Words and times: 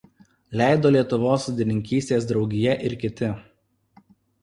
Leido 0.61 0.91
Lietuvos 0.95 1.45
sodininkystės 1.49 2.29
draugija 2.33 2.77
ir 2.91 3.01
kiti. 3.07 3.33